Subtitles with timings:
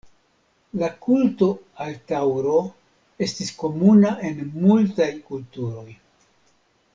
[0.83, 1.49] La kulto
[1.85, 2.61] al taŭro
[3.27, 5.89] estis komuna en multaj kulturoj.